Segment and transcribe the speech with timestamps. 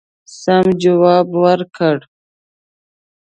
[0.41, 1.97] سم جواب ورکړ.